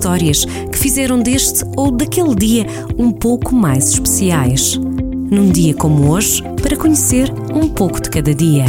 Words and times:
histórias 0.00 0.46
que 0.46 0.78
fizeram 0.78 1.20
deste 1.20 1.62
ou 1.76 1.90
daquele 1.90 2.34
dia 2.34 2.66
um 2.96 3.12
pouco 3.12 3.54
mais 3.54 3.90
especiais. 3.90 4.80
Num 5.30 5.50
dia 5.50 5.74
como 5.74 6.10
hoje, 6.10 6.42
para 6.62 6.74
conhecer 6.74 7.30
um 7.54 7.68
pouco 7.68 8.00
de 8.00 8.08
cada 8.08 8.34
dia. 8.34 8.64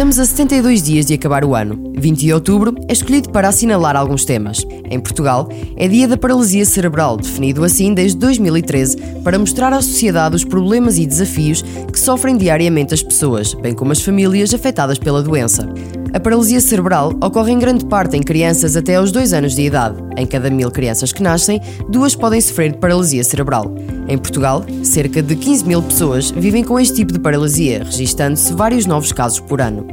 Estamos 0.00 0.18
a 0.18 0.24
72 0.24 0.82
dias 0.82 1.04
de 1.04 1.12
acabar 1.12 1.44
o 1.44 1.54
ano. 1.54 1.92
20 1.94 2.20
de 2.20 2.32
outubro 2.32 2.74
é 2.88 2.92
escolhido 2.94 3.28
para 3.28 3.48
assinalar 3.48 3.94
alguns 3.96 4.24
temas. 4.24 4.66
Em 4.90 4.98
Portugal, 4.98 5.46
é 5.76 5.86
dia 5.86 6.08
da 6.08 6.16
paralisia 6.16 6.64
cerebral, 6.64 7.18
definido 7.18 7.62
assim 7.62 7.92
desde 7.92 8.16
2013, 8.16 8.96
para 9.22 9.38
mostrar 9.38 9.74
à 9.74 9.82
sociedade 9.82 10.36
os 10.36 10.42
problemas 10.42 10.96
e 10.96 11.04
desafios 11.04 11.60
que 11.60 12.00
sofrem 12.00 12.38
diariamente 12.38 12.94
as 12.94 13.02
pessoas, 13.02 13.52
bem 13.52 13.74
como 13.74 13.92
as 13.92 14.00
famílias 14.00 14.54
afetadas 14.54 14.98
pela 14.98 15.22
doença. 15.22 15.68
A 16.14 16.18
paralisia 16.18 16.62
cerebral 16.62 17.12
ocorre 17.22 17.52
em 17.52 17.58
grande 17.58 17.84
parte 17.84 18.16
em 18.16 18.22
crianças 18.22 18.76
até 18.76 18.94
aos 18.94 19.12
2 19.12 19.34
anos 19.34 19.54
de 19.54 19.66
idade. 19.66 20.09
Em 20.20 20.26
cada 20.26 20.50
mil 20.50 20.70
crianças 20.70 21.14
que 21.14 21.22
nascem, 21.22 21.62
duas 21.88 22.14
podem 22.14 22.38
sofrer 22.42 22.72
de 22.72 22.78
paralisia 22.78 23.24
cerebral. 23.24 23.74
Em 24.06 24.18
Portugal, 24.18 24.62
cerca 24.82 25.22
de 25.22 25.34
15 25.34 25.64
mil 25.66 25.82
pessoas 25.82 26.30
vivem 26.30 26.62
com 26.62 26.78
este 26.78 26.96
tipo 26.96 27.10
de 27.10 27.18
paralisia, 27.18 27.82
registando-se 27.84 28.52
vários 28.52 28.84
novos 28.84 29.12
casos 29.12 29.40
por 29.40 29.62
ano. 29.62 29.86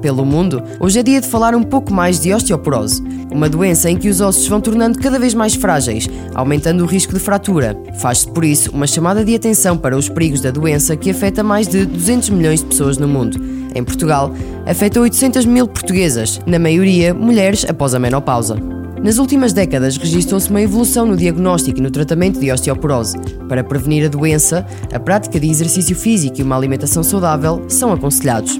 Pelo 0.00 0.24
mundo, 0.24 0.62
hoje 0.80 1.00
é 1.00 1.02
dia 1.02 1.20
de 1.20 1.28
falar 1.28 1.54
um 1.54 1.62
pouco 1.62 1.92
mais 1.92 2.18
de 2.18 2.32
osteoporose, 2.32 3.02
uma 3.30 3.46
doença 3.46 3.90
em 3.90 3.98
que 3.98 4.08
os 4.08 4.22
ossos 4.22 4.48
vão 4.48 4.58
tornando 4.58 4.98
cada 4.98 5.18
vez 5.18 5.34
mais 5.34 5.54
frágeis, 5.54 6.08
aumentando 6.34 6.82
o 6.82 6.86
risco 6.86 7.12
de 7.12 7.20
fratura. 7.20 7.76
Faz-se 7.98 8.26
por 8.28 8.42
isso 8.42 8.70
uma 8.70 8.86
chamada 8.86 9.22
de 9.22 9.34
atenção 9.34 9.76
para 9.76 9.98
os 9.98 10.08
perigos 10.08 10.40
da 10.40 10.50
doença 10.50 10.96
que 10.96 11.10
afeta 11.10 11.42
mais 11.42 11.68
de 11.68 11.84
200 11.84 12.30
milhões 12.30 12.60
de 12.60 12.66
pessoas 12.66 12.96
no 12.96 13.06
mundo. 13.06 13.38
Em 13.74 13.84
Portugal, 13.84 14.32
afeta 14.64 14.98
800 14.98 15.44
mil 15.44 15.68
portuguesas, 15.68 16.40
na 16.46 16.58
maioria 16.58 17.12
mulheres 17.12 17.66
após 17.68 17.94
a 17.94 17.98
menopausa. 17.98 18.73
Nas 19.04 19.18
últimas 19.18 19.52
décadas, 19.52 19.98
registrou-se 19.98 20.48
uma 20.48 20.62
evolução 20.62 21.04
no 21.04 21.14
diagnóstico 21.14 21.78
e 21.78 21.82
no 21.82 21.90
tratamento 21.90 22.40
de 22.40 22.50
osteoporose. 22.50 23.18
Para 23.50 23.62
prevenir 23.62 24.06
a 24.06 24.08
doença, 24.08 24.66
a 24.90 24.98
prática 24.98 25.38
de 25.38 25.46
exercício 25.46 25.94
físico 25.94 26.40
e 26.40 26.42
uma 26.42 26.56
alimentação 26.56 27.02
saudável 27.02 27.66
são 27.68 27.92
aconselhados. 27.92 28.58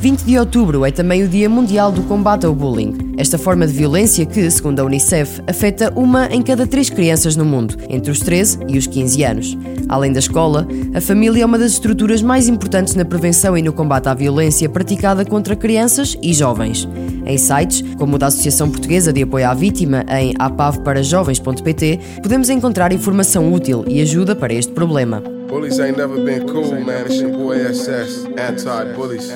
20 0.00 0.22
de 0.22 0.38
outubro 0.38 0.86
é 0.86 0.92
também 0.92 1.24
o 1.24 1.28
Dia 1.28 1.48
Mundial 1.48 1.90
do 1.90 2.02
Combate 2.04 2.46
ao 2.46 2.54
Bullying. 2.54 3.14
Esta 3.18 3.36
forma 3.36 3.66
de 3.66 3.72
violência 3.72 4.24
que, 4.24 4.48
segundo 4.48 4.78
a 4.78 4.84
Unicef, 4.84 5.42
afeta 5.46 5.92
uma 5.94 6.26
em 6.28 6.40
cada 6.40 6.68
três 6.68 6.88
crianças 6.88 7.34
no 7.34 7.44
mundo, 7.44 7.76
entre 7.88 8.12
os 8.12 8.20
13 8.20 8.60
e 8.68 8.78
os 8.78 8.86
15 8.86 9.24
anos. 9.24 9.58
Além 9.88 10.12
da 10.12 10.20
escola, 10.20 10.66
a 10.94 11.00
família 11.00 11.42
é 11.42 11.44
uma 11.44 11.58
das 11.58 11.72
estruturas 11.72 12.22
mais 12.22 12.48
importantes 12.48 12.94
na 12.94 13.04
prevenção 13.04 13.58
e 13.58 13.62
no 13.62 13.72
combate 13.72 14.08
à 14.08 14.14
violência 14.14 14.68
praticada 14.68 15.24
contra 15.24 15.56
crianças 15.56 16.16
e 16.22 16.32
jovens. 16.32 16.88
Em 17.30 17.38
sites, 17.38 17.84
como 17.96 18.16
o 18.16 18.18
da 18.18 18.26
Associação 18.26 18.68
Portuguesa 18.68 19.12
de 19.12 19.22
Apoio 19.22 19.48
à 19.48 19.54
Vítima, 19.54 20.04
em 20.08 20.34
apaveparajovens.pt, 20.36 22.00
podemos 22.20 22.50
encontrar 22.50 22.92
informação 22.92 23.52
útil 23.52 23.84
e 23.86 24.02
ajuda 24.02 24.34
para 24.34 24.52
este 24.52 24.72
problema. 24.72 25.22
Bullies 25.46 25.78
ain't 25.78 25.96
never 25.96 26.20
been 26.24 26.44
cool, 26.48 26.72
man. 26.84 27.06
It's 27.06 27.20
your 27.20 27.30
boy 27.30 27.56
SS, 27.56 28.26
anti-bullies. 28.36 29.30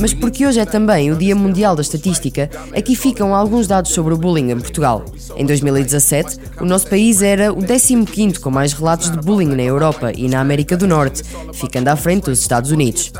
Mas 0.00 0.12
porque 0.12 0.46
hoje 0.46 0.60
é 0.60 0.64
também 0.64 1.10
o 1.10 1.16
Dia 1.16 1.34
Mundial 1.34 1.76
da 1.76 1.82
Estatística, 1.82 2.50
aqui 2.76 2.94
ficam 2.94 3.34
alguns 3.34 3.66
dados 3.66 3.92
sobre 3.92 4.12
o 4.14 4.18
bullying 4.18 4.50
em 4.50 4.58
Portugal. 4.58 5.04
Em 5.36 5.46
2017, 5.46 6.38
o 6.60 6.64
nosso 6.64 6.88
país 6.88 7.22
era 7.22 7.52
o 7.52 7.58
15º 7.58 8.40
com 8.40 8.50
mais 8.50 8.72
relatos 8.72 9.10
de 9.10 9.18
bullying 9.18 9.54
na 9.54 9.62
Europa 9.62 10.12
e 10.14 10.28
na 10.28 10.40
América 10.40 10.76
do 10.76 10.86
Norte, 10.86 11.22
ficando 11.52 11.88
à 11.88 11.96
frente 11.96 12.24
dos 12.24 12.40
Estados 12.40 12.70
Unidos. 12.70 13.12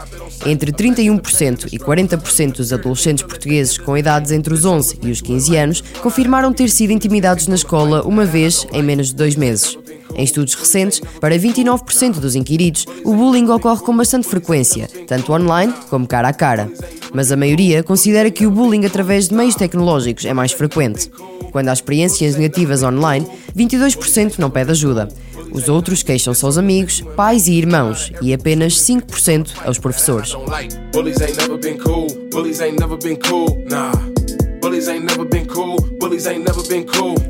Entre 0.46 0.72
31% 0.72 1.72
e 1.72 1.78
40% 1.78 2.56
dos 2.56 2.72
adolescentes 2.72 3.24
portugueses 3.24 3.78
com 3.78 3.96
idades 3.96 4.30
entre 4.30 4.52
os 4.52 4.64
11 4.64 4.98
e 5.02 5.10
os 5.10 5.20
15 5.20 5.56
anos 5.56 5.84
confirmaram 6.02 6.52
ter 6.52 6.68
sido 6.68 6.92
intimidados 6.92 7.46
na 7.46 7.54
escola 7.54 8.02
uma 8.02 8.24
vez 8.24 8.66
em 8.72 8.82
menos 8.82 9.08
de 9.08 9.14
dois 9.14 9.36
meses. 9.36 9.78
Em 10.14 10.24
estudos 10.24 10.54
recentes, 10.54 11.00
para 11.20 11.36
29% 11.36 12.20
dos 12.20 12.34
inquiridos, 12.34 12.86
o 13.04 13.14
bullying 13.14 13.48
ocorre 13.48 13.82
com 13.82 13.96
bastante 13.96 14.28
frequência, 14.28 14.88
tanto 15.06 15.32
online 15.32 15.72
como 15.88 16.06
cara 16.06 16.28
a 16.28 16.32
cara. 16.32 16.70
Mas 17.12 17.30
a 17.30 17.36
maioria 17.36 17.82
considera 17.82 18.30
que 18.30 18.46
o 18.46 18.50
bullying 18.50 18.84
através 18.84 19.28
de 19.28 19.34
meios 19.34 19.54
tecnológicos 19.54 20.24
é 20.24 20.34
mais 20.34 20.52
frequente. 20.52 21.10
Quando 21.52 21.68
há 21.68 21.72
experiências 21.72 22.36
negativas 22.36 22.82
online, 22.82 23.26
22% 23.56 24.38
não 24.38 24.50
pede 24.50 24.72
ajuda. 24.72 25.08
Os 25.52 25.68
outros 25.68 26.02
queixam-se 26.02 26.44
aos 26.44 26.58
amigos, 26.58 27.00
pais 27.14 27.46
e 27.46 27.52
irmãos 27.52 28.12
e 28.20 28.34
apenas 28.34 28.74
5% 28.80 29.52
aos 29.64 29.78
professores. 29.78 30.34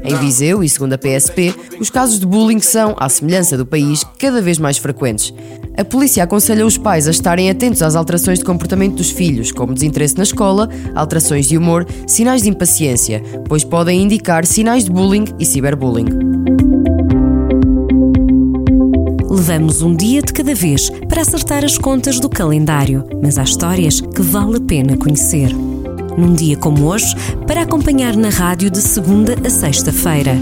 Em 0.04 0.14
Viseu 0.16 0.62
e 0.62 0.68
segundo 0.68 0.92
a 0.92 0.98
PSP, 0.98 1.54
os 1.80 1.88
casos 1.88 2.20
de 2.20 2.26
bullying 2.26 2.60
são, 2.60 2.94
à 2.98 3.08
semelhança 3.08 3.56
do 3.56 3.64
país, 3.64 4.04
cada 4.18 4.42
vez 4.42 4.58
mais 4.58 4.76
frequentes. 4.76 5.32
A 5.76 5.84
polícia 5.84 6.22
aconselha 6.22 6.66
os 6.66 6.76
pais 6.76 7.08
a 7.08 7.10
estarem 7.10 7.50
atentos 7.50 7.82
às 7.82 7.96
alterações 7.96 8.38
de 8.38 8.44
comportamento 8.44 8.96
dos 8.96 9.10
filhos, 9.10 9.50
como 9.50 9.74
desinteresse 9.74 10.16
na 10.16 10.22
escola, 10.22 10.68
alterações 10.94 11.46
de 11.46 11.56
humor, 11.56 11.86
sinais 12.06 12.42
de 12.42 12.50
impaciência, 12.50 13.22
pois 13.48 13.64
podem 13.64 14.02
indicar 14.02 14.46
sinais 14.46 14.84
de 14.84 14.90
bullying 14.90 15.24
e 15.38 15.46
ciberbullying. 15.46 16.06
Levamos 19.28 19.82
um 19.82 19.96
dia 19.96 20.22
de 20.22 20.32
cada 20.32 20.54
vez 20.54 20.90
para 21.08 21.22
acertar 21.22 21.64
as 21.64 21.76
contas 21.76 22.20
do 22.20 22.28
calendário, 22.28 23.04
mas 23.22 23.38
há 23.38 23.42
histórias 23.42 24.00
que 24.00 24.22
vale 24.22 24.58
a 24.58 24.60
pena 24.60 24.96
conhecer 24.96 25.50
num 26.16 26.32
dia 26.32 26.56
como 26.56 26.86
hoje, 26.86 27.14
para 27.46 27.62
acompanhar 27.62 28.16
na 28.16 28.28
rádio 28.28 28.70
de 28.70 28.80
segunda 28.80 29.36
a 29.44 29.50
sexta-feira. 29.50 30.38